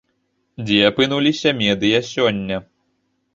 [0.69, 2.57] Дзе апынуліся медыя сёння?